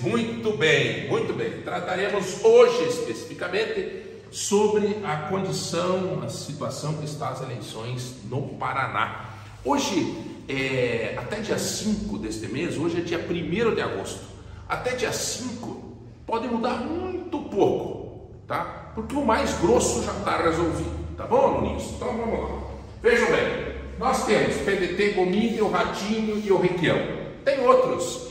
[0.02, 1.62] Muito bem, muito bem.
[1.64, 9.32] Trataremos hoje especificamente sobre a condição, a situação que está as eleições no Paraná.
[9.66, 10.16] Hoje,
[10.48, 14.22] é, até dia 5 deste mês, hoje é dia 1 de agosto.
[14.70, 15.82] Até dia 5
[16.28, 18.92] pode mudar muito pouco, tá?
[18.94, 21.86] Porque o mais grosso já está resolvido, tá bom, aluninhos?
[21.96, 22.62] Então vamos lá.
[23.02, 27.00] Vejam bem, nós temos PDT, Gomide, o Ratinho e o Requião.
[27.44, 28.31] Tem outros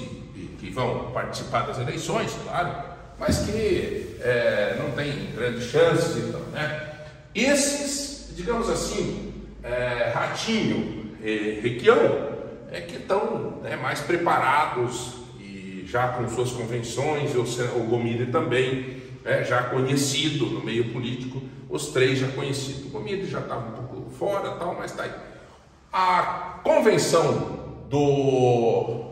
[0.73, 2.73] vão participar das eleições, claro,
[3.19, 6.88] mas que é, não tem grande chance, então, né?
[7.35, 12.30] Esses, digamos assim, é, Ratinho e Requião,
[12.73, 19.45] é que estão né, mais preparados e já com suas convenções, o, Gomide também, é,
[19.45, 22.87] já conhecido no meio político, os três já conhecidos.
[22.87, 25.12] O Gomide já estava um pouco fora, tal, mas está aí.
[25.93, 29.10] A convenção do,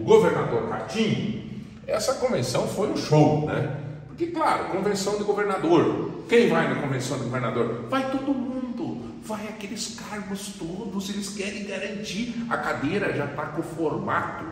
[0.00, 1.42] do governador Ratinho,
[1.86, 3.76] essa convenção foi um show, né?
[4.06, 6.24] Porque, claro, convenção de governador.
[6.28, 7.86] Quem vai na convenção de governador?
[7.88, 12.34] Vai todo mundo, vai aqueles cargos todos, eles querem garantir.
[12.48, 14.44] A cadeira já está com o formato,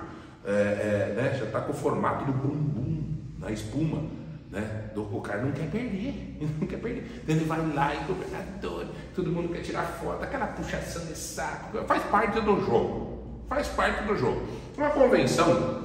[0.44, 1.36] é, é, né?
[1.38, 3.04] já está com o formato do bumbum,
[3.38, 4.02] na espuma.
[4.50, 4.90] Né?
[4.96, 7.20] O cara não quer perder, não quer perder.
[7.22, 11.84] Então ele vai lá e governador, todo mundo quer tirar foto, aquela puxação de saco,
[11.86, 13.17] faz parte do jogo.
[13.48, 14.42] Faz parte do jogo.
[14.76, 15.84] Uma convenção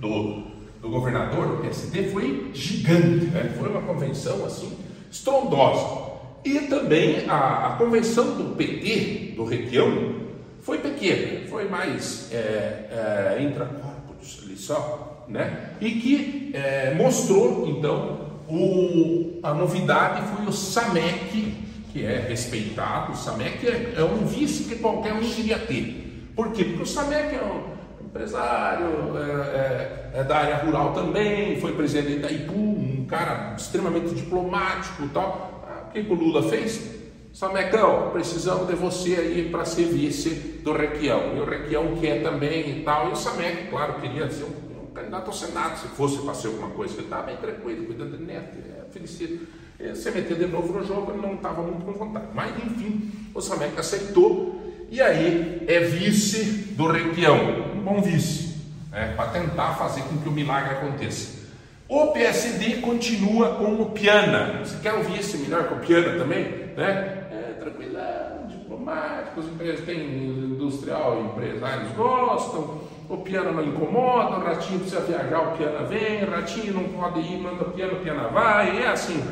[0.00, 3.54] do do governador do PSD foi gigante, né?
[3.56, 4.76] foi uma convenção assim
[5.10, 6.10] estrondosa.
[6.44, 10.22] E também a, a convenção do PT, do Requião,
[10.60, 15.70] foi pequena, foi mais é, é, ali só, né?
[15.80, 21.54] E que é, mostrou então o, a novidade foi o SAMEC,
[21.92, 26.01] que é respeitado, o SAMEC é, é um vice que qualquer um queria ter.
[26.34, 26.64] Por quê?
[26.64, 32.20] Porque o SAMEC é um empresário, é, é, é, da área rural também, foi presidente
[32.20, 35.64] da Itaipu, um cara extremamente diplomático e tal.
[35.66, 37.00] Ah, o que, que o Lula fez?
[37.32, 41.34] Samecão, precisamos de você aí para ser vice do Requião.
[41.36, 43.08] E o Requião quer também e tal.
[43.08, 46.48] E o Samec, claro, queria ser um, um candidato ao Senado, se fosse para ser
[46.48, 46.94] alguma coisa.
[46.94, 49.46] Ele estava bem tranquilo, cuidando de neto, é, felicito.
[49.94, 52.26] Se meter de novo no jogo, ele não estava muito com vontade.
[52.34, 54.61] Mas, enfim, o Samec aceitou
[54.92, 57.34] e aí é vice do Requião,
[57.74, 58.58] um bom vice,
[58.90, 61.48] né, para tentar fazer com que o milagre aconteça.
[61.88, 64.60] O PSD continua com o Piana.
[64.62, 66.42] Você quer um vice melhor que o Piana também?
[66.76, 67.24] Né?
[67.32, 74.80] É tranquilão, diplomático, as empresas têm industrial, empresários gostam, o Piana não incomoda, o Ratinho
[74.80, 78.28] precisa viajar, o Piana vem, o Ratinho não pode ir, manda o Piana, o Piana
[78.28, 79.24] vai, é assim.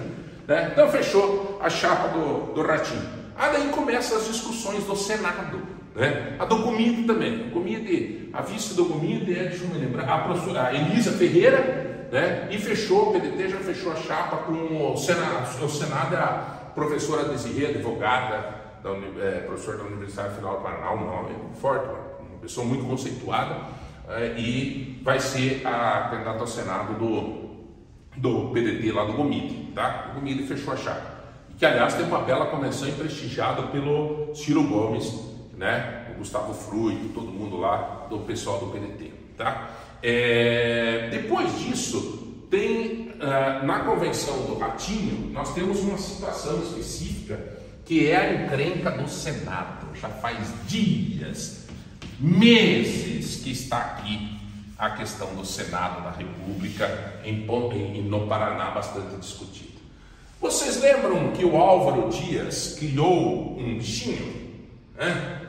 [0.49, 0.71] Né?
[0.73, 3.20] Então fechou a chapa do, do Ratinho.
[3.41, 5.63] Aí daí começam as discussões do Senado.
[5.95, 6.37] Né?
[6.39, 7.49] A do Gomide também.
[7.49, 11.13] O Gomide, a vice do Gomide é, deixa eu me lembrar, a, professora, a Elisa
[11.13, 12.49] Ferreira, né?
[12.51, 15.65] e fechou, o PDT já fechou a chapa com o Senado.
[15.65, 21.07] O Senado é a professora Desirê, advogada, da, é, da Universidade Federal do Paraná, um
[21.07, 21.89] nome forte,
[22.21, 23.57] uma pessoa muito conceituada,
[24.07, 29.73] é, e vai ser a candidata ao Senado do, do PDT lá do Gomide.
[29.75, 30.11] Tá?
[30.11, 31.10] O Gomide fechou a chapa
[31.61, 35.13] que aliás tem uma bela convenção prestigiada pelo Ciro Gomes,
[35.59, 36.07] né?
[36.15, 39.69] O Gustavo Fruito, todo mundo lá do pessoal do PDT, tá?
[40.03, 47.39] É, depois disso, tem uh, na convenção do Ratinho, nós temos uma situação específica
[47.85, 49.87] que é a encrenca do Senado.
[50.01, 51.67] Já faz dias,
[52.19, 54.41] meses que está aqui
[54.79, 57.45] a questão do Senado da República em,
[58.03, 59.70] no Paraná bastante discutida.
[60.41, 64.33] Vocês lembram que o Álvaro Dias criou um bichinho?
[64.97, 65.41] Né?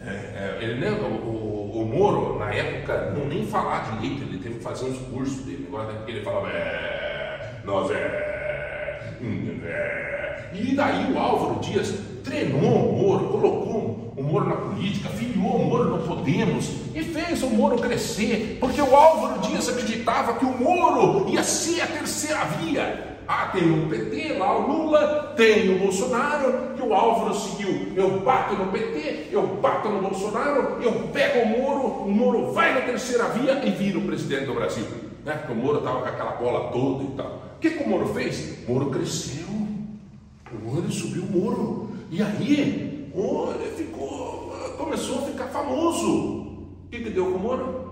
[0.00, 4.54] É, é, ele lembra, o, o, Moro, na época, não nem falar direito, ele teve
[4.54, 9.16] que fazer uns cursos dele, agora porque ele falava, é, nós é,
[9.64, 10.50] é.
[10.54, 15.64] E daí o Álvaro Dias treinou o Moro, colocou o Moro na política, filiou o
[15.64, 20.56] Moro no Podemos e fez o Moro crescer, porque o Álvaro Dias acreditava que o
[20.56, 23.15] Moro ia ser a terceira via.
[23.28, 27.92] Ah, tem o PT, lá o Lula, tem o Bolsonaro, que o Álvaro seguiu.
[27.96, 32.74] Eu bato no PT, eu bato no Bolsonaro, eu pego o Moro, o Moro vai
[32.74, 34.86] na terceira via e vira o presidente do Brasil.
[35.24, 35.34] Né?
[35.34, 37.42] Porque o Moro estava com aquela bola toda e tal.
[37.56, 38.64] O que, que o Moro fez?
[38.68, 39.46] O Moro cresceu.
[39.48, 41.90] O Moro subiu o Moro.
[42.10, 46.06] E aí, ele ficou, começou a ficar famoso.
[46.06, 47.86] O que, que deu com o Moro?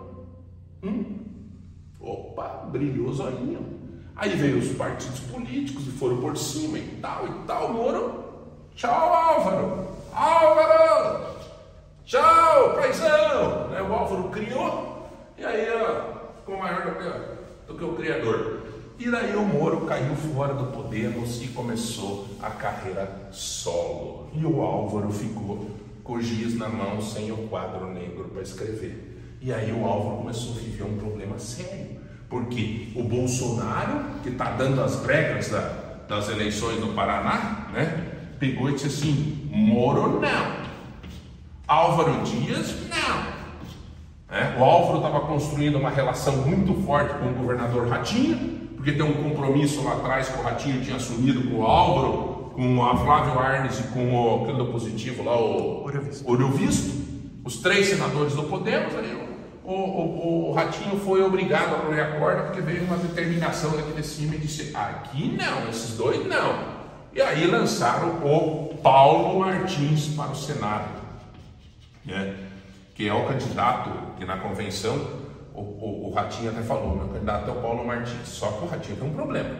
[0.84, 1.04] Hum?
[1.98, 3.73] Opa, brilhou o zoinho.
[4.16, 7.72] Aí veio os partidos políticos e foram por cima e tal e tal.
[7.72, 8.24] Moro,
[8.76, 11.26] tchau Álvaro, Álvaro,
[12.04, 13.68] tchau paizão.
[13.70, 13.82] Né?
[13.82, 18.62] O Álvaro criou e aí ó, ficou maior do que, do que o criador.
[18.96, 24.30] E daí o Moro caiu fora do Podemos e começou a carreira solo.
[24.32, 25.68] E o Álvaro ficou
[26.04, 29.36] com o giz na mão sem o quadro negro para escrever.
[29.40, 34.50] E aí o Álvaro começou a viver um problema sério porque o Bolsonaro, que está
[34.52, 35.60] dando as regras da,
[36.08, 40.64] das eleições no Paraná, né, pegou e disse assim: Moro não.
[41.66, 43.34] Álvaro Dias, não.
[44.36, 49.02] É, o Álvaro estava construindo uma relação muito forte com o governador Ratinho, porque tem
[49.02, 53.38] um compromisso lá atrás que o Ratinho tinha assumido com o Álvaro, com a Flávio
[53.38, 55.84] Arnes e com o do positivo lá, o
[56.24, 57.04] Ouro Visto.
[57.44, 59.33] Os três senadores do Podemos, aí
[59.64, 63.92] o, o, o, Ratinho foi obrigado a correr a corda porque veio uma determinação daqui
[63.92, 66.74] de cima e disse: aqui não, esses dois não.
[67.14, 70.88] E aí lançaram o Paulo Martins para o Senado,
[72.04, 72.36] né?
[72.94, 74.96] que é o candidato que na convenção
[75.54, 78.28] o, o, o, Ratinho até falou: meu candidato é o Paulo Martins.
[78.28, 79.50] Só que o Ratinho tem um problema.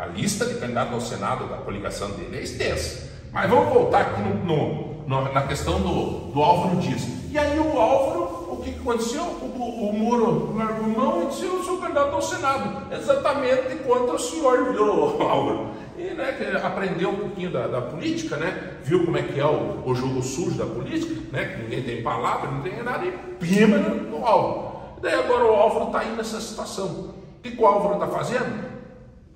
[0.00, 3.08] A lista de candidatos ao Senado da coligação dele é extensa.
[3.30, 7.02] Mas vamos voltar aqui no, no, na questão do, do Álvaro Dias.
[7.30, 9.22] E aí o Álvaro o que aconteceu?
[9.22, 12.92] O, o Moro largou mão e disse: Eu sou candidato ao Senado.
[12.92, 14.84] Exatamente quanto o senhor viu,
[15.22, 15.70] Álvaro.
[15.96, 18.78] E né, aprendeu um pouquinho da, da, política, né?
[18.82, 21.44] Viu como é que é o, o jogo sujo da política, né?
[21.44, 24.72] Que ninguém tem palavra, não tem nada, e pima no, Álvaro.
[25.00, 27.14] Daí agora o Álvaro está aí nessa situação.
[27.38, 28.72] O que, o Álvaro está fazendo?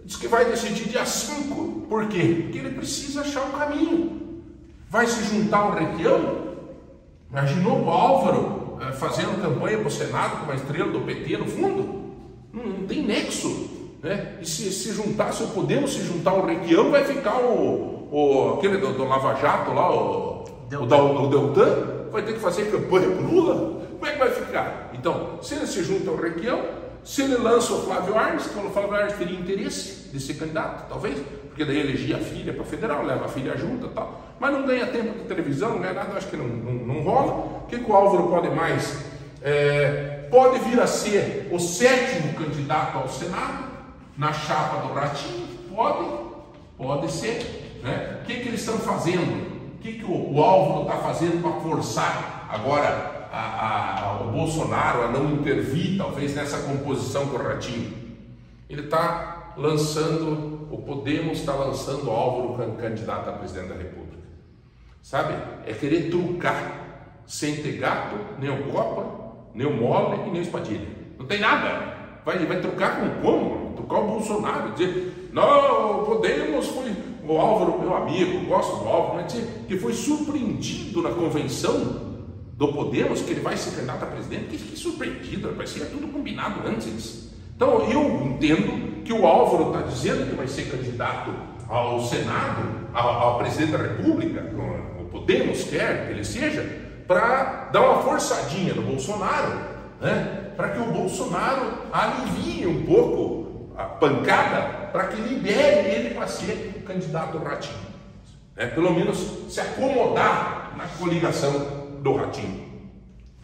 [0.04, 1.86] Diz que vai decidir dia 5.
[1.88, 2.42] Por quê?
[2.42, 4.42] Porque ele precisa achar o um caminho.
[4.88, 6.46] Vai se juntar ao Requião?
[7.30, 12.06] Imaginou o Álvaro fazendo campanha para o Senado com uma estrela do PT no fundo?
[12.52, 13.70] Não, não tem nexo.
[14.02, 14.38] Né?
[14.40, 18.78] E se, se juntar, se podemos se juntar ao Requião, vai ficar o, o aquele
[18.78, 20.96] do, do Lava Jato lá, o Deltan.
[20.96, 23.82] O, o Deltan, vai ter que fazer campanha para Lula.
[23.92, 24.90] Como é que vai ficar?
[24.94, 26.60] Então, se ele se junta ao Requião,
[27.02, 30.88] se ele lança o Flávio Arnes, então o Flávio Arnes teria interesse de ser candidato,
[30.88, 31.18] talvez,
[31.56, 34.66] porque daí elegia a filha para federal, leva a filha junto e tal mas não
[34.66, 37.32] ganha tempo de televisão, não ganha nada, acho que não, não, não rola.
[37.62, 39.04] O que, que, o Álvaro pode mais?
[39.42, 43.64] É, pode vir a ser o sétimo candidato ao Senado,
[44.16, 45.46] na chapa do Ratinho?
[45.74, 46.06] Pode,
[46.76, 47.80] pode ser.
[47.82, 48.20] Né?
[48.20, 49.74] O que, que eles estão fazendo?
[49.76, 55.02] O que, que o, o Álvaro está fazendo para forçar agora a, a, o Bolsonaro
[55.02, 57.90] a não intervir, talvez, nessa composição com o Ratinho?
[58.68, 64.22] Ele está lançando, o Podemos está lançando Álvaro candidato a presidente da República.
[65.02, 65.34] Sabe?
[65.64, 70.44] É querer trucar sem ter gato, nem o Copa, nem o Mole e nem o
[70.44, 70.86] Espadilha.
[71.18, 72.20] Não tem nada.
[72.24, 73.74] Vai, vai trucar com como?
[73.74, 76.94] Trucar o Bolsonaro, dizer, não, Podemos foi.
[77.28, 82.16] O Álvaro, meu amigo, gosto do Álvaro, mas dizer que foi surpreendido na convenção
[82.52, 84.44] do Podemos que ele vai ser candidato a presidente.
[84.46, 87.32] Que, que surpreendido, parecia tudo combinado antes.
[87.56, 91.30] Então eu entendo que o Álvaro está dizendo que vai ser candidato
[91.68, 94.42] ao Senado, ao, presidente da República,
[95.10, 96.62] Podemos quer que ele seja,
[97.06, 99.60] para dar uma forçadinha no Bolsonaro,
[100.00, 100.52] né?
[100.56, 106.82] para que o Bolsonaro alivie um pouco a pancada, para que libere ele para ser
[106.86, 107.74] candidato Ratinho.
[108.54, 108.66] Né?
[108.66, 111.52] Pelo menos se acomodar na coligação
[112.02, 112.66] do Ratinho.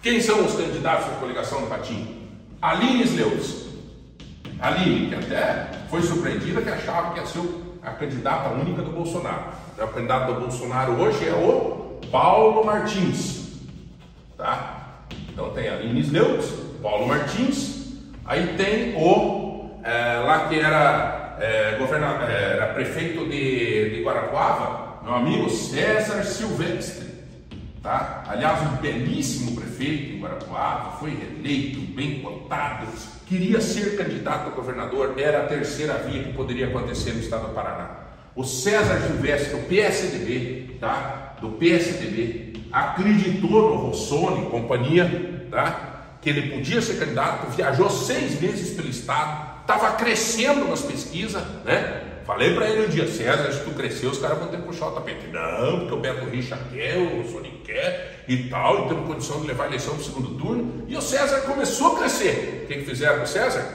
[0.03, 2.07] Quem são os candidatos da coligação do Ratinho?
[2.61, 3.62] Aline Sleus.
[4.63, 7.43] Aline, que até foi surpreendida que achava que ia ser
[7.83, 9.47] a candidata única do Bolsonaro.
[9.77, 13.59] O candidato do Bolsonaro hoje é o Paulo Martins.
[14.39, 15.01] Tá?
[15.33, 16.47] Então tem a Inês Neutz,
[16.81, 17.93] Paulo Martins,
[18.25, 25.03] aí tem o é, lá que era, é, governador, é, era prefeito de, de Guarapuava,
[25.03, 27.12] meu amigo César Silvestre.
[27.83, 28.23] Tá?
[28.29, 32.87] Aliás, um belíssimo prefeito em Guarapuava, foi reeleito, bem cotado,
[33.27, 37.55] queria ser candidato a governador, era a terceira via que poderia acontecer no estado do
[37.55, 37.91] Paraná.
[38.37, 41.35] O César Silvestre, do PSDB, tá?
[41.41, 45.93] Do PSDB, acreditou no Rossoni, companhia, tá?
[46.23, 52.12] que ele podia ser candidato, viajou seis meses pelo estado, estava crescendo nas pesquisas, né?
[52.25, 54.89] Falei para ele um dia, César, se tu crescer, os caras vão ter que puxar
[54.89, 55.27] o tapete.
[55.29, 59.49] Não, porque o Beto Richa quer, o Sony quer e tal, e temos condição de
[59.49, 60.85] levar a eleição para o segundo turno.
[60.89, 62.63] E o César começou a crescer.
[62.65, 63.67] O que, que fizeram com o César?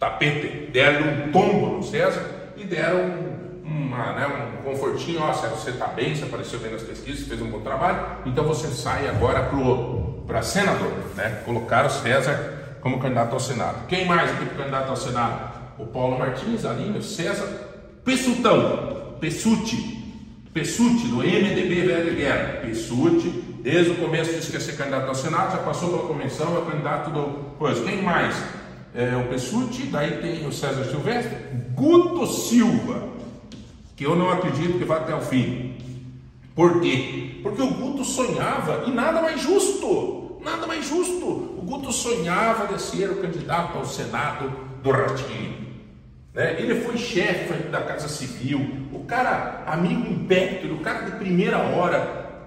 [0.00, 0.70] Tapete.
[0.72, 2.24] Deram um tombo no César
[2.56, 3.28] e deram
[3.62, 5.20] uma, né, um confortinho.
[5.20, 8.44] Ó, César, você está bem, você apareceu bem nas pesquisas, fez um bom trabalho, então
[8.44, 9.50] você sai agora
[10.26, 10.92] para senador.
[11.14, 11.42] Né?
[11.44, 13.86] Colocaram o César como candidato ao Senado.
[13.88, 15.57] Quem mais aqui candidato ao Senado?
[15.78, 17.46] O Paulo Martins, Alinho, César,
[18.04, 19.98] Pessutão, Pessuti,
[20.52, 23.28] Pessuti, do MDB Velho Guerra, Pessuti,
[23.62, 26.70] desde o começo disse que ia ser candidato ao Senado, já passou pela convenção, é
[26.70, 27.54] candidato do.
[27.58, 28.34] Pois, quem mais?
[28.94, 31.36] É, o Pessuti, daí tem o César Silvestre,
[31.74, 33.08] Guto Silva,
[33.94, 35.76] que eu não acredito que vai até o fim.
[36.54, 37.38] Por quê?
[37.42, 41.24] Porque o Guto sonhava, e nada mais justo, nada mais justo.
[41.24, 44.50] O Guto sonhava de ser o candidato ao Senado
[44.82, 45.67] do Ratinho.
[46.38, 46.54] Né?
[46.60, 52.46] Ele foi chefe da Casa Civil, o cara, amigo impétuo, o cara de primeira hora.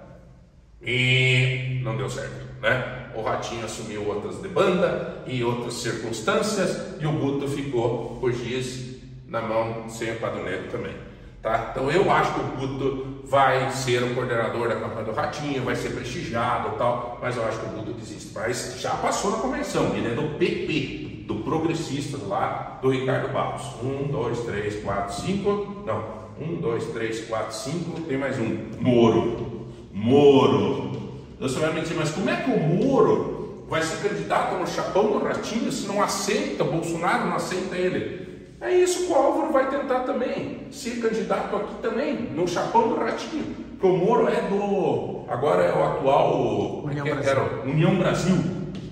[0.82, 3.10] E não deu certo, né?
[3.14, 8.96] O Ratinho assumiu outras de banda e outras circunstâncias e o Guto ficou por giz
[9.28, 10.96] na mão sem o Padoneto também.
[11.42, 11.70] Tá?
[11.72, 15.76] Então eu acho que o Guto vai ser o coordenador da campanha do Ratinho, vai
[15.76, 18.32] ser prestigiado tal, mas eu acho que o Guto desiste.
[18.36, 23.64] Mas já passou na convenção, ele é do PP, do progressista lá do Ricardo Barros.
[23.84, 25.84] Um, dois, três, quatro, cinco.
[25.84, 26.04] Não,
[26.40, 28.02] um, dois, três, quatro, cinco.
[28.02, 28.70] Tem mais um.
[28.80, 29.72] Moro.
[29.92, 30.92] Moro.
[31.40, 35.12] Você vai me dizer, mas como é que o Moro vai ser candidato no chapão
[35.12, 38.31] do Ratinho se não aceita, Bolsonaro não aceita ele?
[38.62, 42.96] É isso que o Álvaro vai tentar também, ser candidato aqui também, no chapão do
[42.96, 43.56] Ratinho.
[43.72, 45.26] Porque o Moro é do.
[45.28, 46.84] Agora é o atual.
[46.84, 47.32] União é, Brasil.
[47.32, 48.36] Era, União Brasil,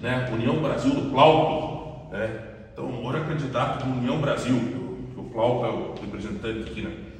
[0.01, 0.27] né?
[0.33, 2.09] União Brasil do Plauto.
[2.11, 2.41] Né?
[2.73, 7.15] Então, o Moro é candidato do União Brasil, que o, Plauto é o representante aqui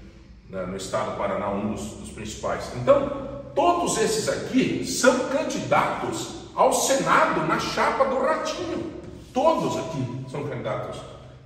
[0.50, 2.72] na, no estado do Paraná, um dos, dos principais.
[2.82, 8.92] Então, todos esses aqui são candidatos ao Senado na chapa do Ratinho.
[9.32, 11.00] Todos aqui são candidatos.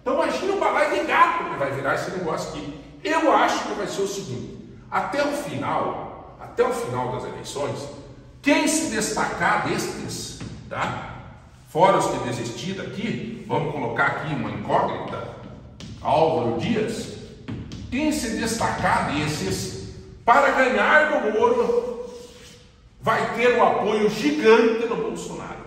[0.03, 2.77] Então imagina o balai de gato que vai virar esse negócio aqui.
[3.05, 4.57] Eu acho que vai ser o seguinte:
[4.91, 7.87] até o final, até o final das eleições,
[8.41, 11.09] quem se destacar destes, tá?
[11.69, 15.25] Fora os que desistiram aqui, vamos colocar aqui uma incógnita,
[16.01, 17.13] Álvaro Dias,
[17.89, 19.93] quem se destacar desses
[20.25, 22.09] para ganhar do Moro
[23.01, 25.63] vai ter um apoio gigante do Bolsonaro.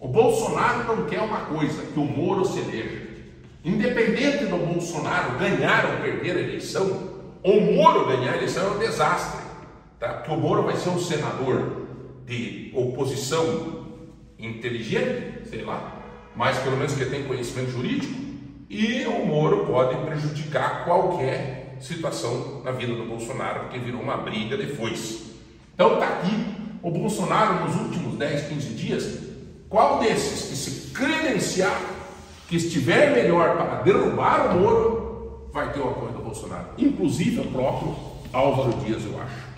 [0.00, 0.06] Tá?
[0.06, 3.08] O Bolsonaro não quer uma coisa, que o Moro se eleja.
[3.62, 7.10] Independente do Bolsonaro ganhar ou perder a eleição,
[7.42, 9.40] o Moro ganhar a eleição é um desastre.
[9.98, 10.14] Tá?
[10.14, 11.86] Porque o Moro vai ser um senador
[12.24, 13.86] de oposição
[14.38, 16.00] inteligente, sei lá,
[16.34, 18.14] mas pelo menos que tem conhecimento jurídico,
[18.70, 24.56] e o Moro pode prejudicar qualquer situação na vida do Bolsonaro, porque virou uma briga
[24.56, 25.34] de foice.
[25.74, 26.32] Então está aqui
[26.82, 29.29] o Bolsonaro nos últimos 10, 15 dias,
[29.70, 31.80] qual desses que se credenciar,
[32.48, 37.52] que estiver melhor para derrubar o Moro, vai ter o apoio do Bolsonaro, inclusive o
[37.52, 37.96] próprio
[38.32, 39.48] Álvaro Dias, eu acho.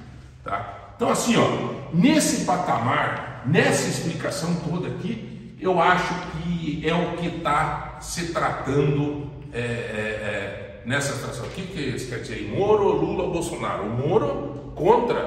[0.45, 0.93] Tá?
[0.95, 7.39] Então, assim, ó, nesse patamar, nessa explicação toda aqui, eu acho que é o que
[7.39, 11.47] está se tratando é, é, é, nessa situação.
[11.47, 12.55] O que, que isso quer dizer?
[12.55, 13.85] Moro, Lula, Bolsonaro?
[13.85, 15.27] O Moro contra?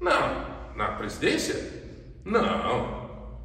[0.00, 0.50] Não.
[0.74, 1.82] Na presidência?
[2.24, 2.99] Não.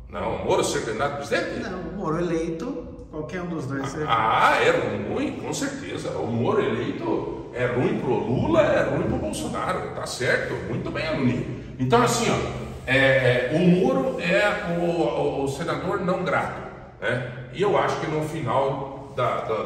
[0.09, 0.35] Não.
[0.35, 1.59] O Moro ser candidato a presidente?
[1.59, 3.95] Não, o Moro eleito, qualquer um dos dois.
[4.07, 4.71] Ah, é
[5.09, 6.09] ruim, com certeza.
[6.11, 10.53] O Moro eleito é ruim pro Lula, é ruim pro Bolsonaro, tá certo?
[10.69, 11.63] Muito bem, Aluninho.
[11.79, 16.61] Então, assim, ó, é, é, o Moro é o, o, senador não grato,
[17.01, 17.31] né?
[17.53, 19.63] E eu acho que no final da, da,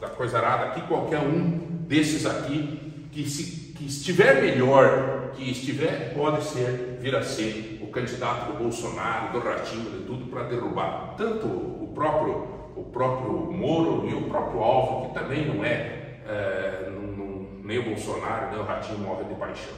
[0.00, 1.58] da coisa arada aqui, qualquer um
[1.88, 7.86] desses aqui que, se, que estiver melhor, que estiver, pode ser, vir a ser o
[7.86, 14.08] candidato do Bolsonaro, do Ratinho, de tudo, para derrubar tanto o próprio, o próprio Moro
[14.08, 16.92] e o próprio Alvo, que também não é, é
[17.62, 19.74] nem o Bolsonaro, nem o Ratinho morre de paixão,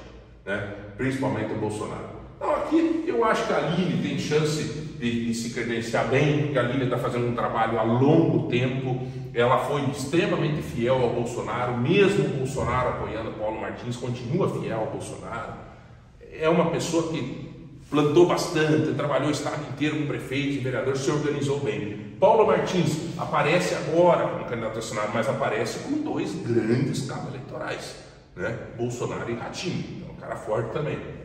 [0.47, 0.75] né?
[0.97, 2.20] principalmente o Bolsonaro.
[2.41, 4.63] Então aqui eu acho que a Aline tem chance
[4.99, 9.07] de, de se credenciar bem, porque a Aline está fazendo um trabalho a longo tempo,
[9.35, 14.87] ela foi extremamente fiel ao Bolsonaro, mesmo o Bolsonaro apoiando Paulo Martins, continua fiel ao
[14.87, 15.53] Bolsonaro.
[16.33, 21.11] É uma pessoa que plantou bastante, trabalhou o estado inteiro com prefeito e vereador, se
[21.11, 22.15] organizou bem.
[22.19, 27.97] Paulo Martins aparece agora como candidato a Senado, mas aparece com dois grandes cabos eleitorais.
[28.35, 28.57] né?
[28.79, 31.20] Bolsonaro e Ratinho, é um cara forte também.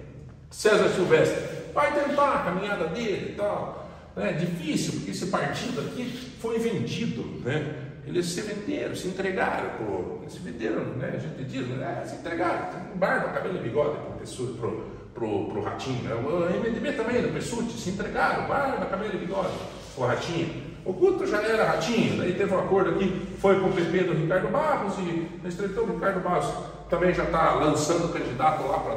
[0.50, 3.86] César Silvestre vai tentar a caminhada dele e tal.
[4.16, 7.84] É difícil, porque esse partido aqui foi vendido, né?
[8.08, 11.14] Eles se venderam, se entregaram, pro, se venderam, né?
[11.16, 12.04] A gente diz, né?
[12.06, 16.04] se entregaram, barba, cabelo e bigode para pro, pro, pro Ratinho.
[16.04, 16.14] Né?
[16.14, 19.54] O MDB também, do Pessuti, se entregaram, barba, cabelo e bigode,
[19.98, 20.64] o Ratinho.
[20.86, 24.14] O Guto já era Ratinho, daí teve um acordo aqui, foi com o PP do
[24.14, 26.46] Ricardo Barros e o Ricardo Barros
[26.92, 28.94] também já está lançando candidato lá para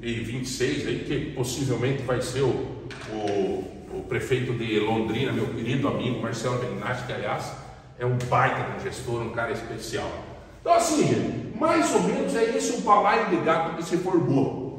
[0.00, 2.48] 2026, aí, que possivelmente vai ser o,
[3.12, 7.52] o, o, prefeito de Londrina, meu querido amigo Marcelo Bernatti, que aliás
[7.98, 10.10] é um baita um gestor, um cara especial.
[10.60, 14.70] Então assim, gente, mais ou menos é esse o balaio de gato que se formou.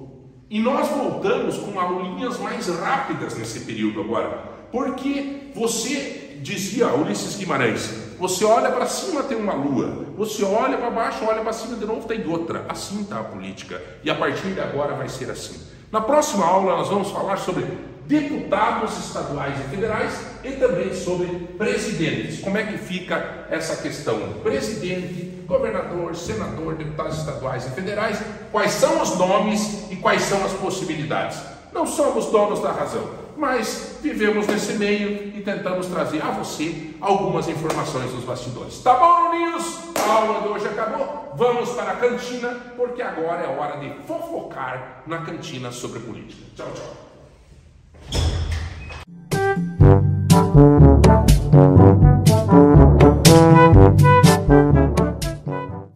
[0.49, 4.29] E nós voltamos com aulinhas mais rápidas nesse período agora,
[4.71, 10.05] porque você dizia Ulisses Guimarães, você olha para cima, tem uma lua.
[10.15, 12.63] Você olha para baixo, olha para cima, de novo tem outra.
[12.69, 13.81] Assim está a política.
[14.03, 15.59] E a partir de agora vai ser assim.
[15.91, 17.65] Na próxima aula, nós vamos falar sobre
[18.05, 21.25] deputados estaduais e federais e também sobre
[21.57, 22.41] presidentes.
[22.41, 24.19] Como é que fica essa questão?
[24.43, 30.53] Presidente, governador, senador, deputados estaduais e federais, quais são os nomes e quais são as
[30.53, 31.39] possibilidades?
[31.73, 37.48] Não somos donos da razão mas vivemos nesse meio e tentamos trazer a você algumas
[37.48, 38.79] informações dos bastidores.
[38.79, 39.79] Tá bom, News?
[39.96, 41.31] A aula de hoje acabou.
[41.36, 46.43] Vamos para a cantina, porque agora é hora de fofocar na cantina sobre política.
[46.55, 47.12] Tchau, tchau.